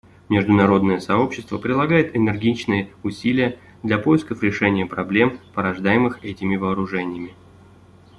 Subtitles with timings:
[0.29, 7.35] Международное сообщество прилагает энергичные усилия для поисков решения проблем, порождаемых этими вооружениями.